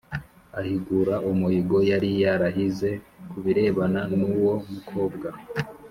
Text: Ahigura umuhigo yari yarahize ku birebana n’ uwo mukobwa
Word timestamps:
Ahigura 0.59 1.15
umuhigo 1.31 1.77
yari 1.91 2.09
yarahize 2.23 2.89
ku 3.29 3.37
birebana 3.43 4.01
n’ 4.17 4.19
uwo 4.31 4.53
mukobwa 4.73 5.27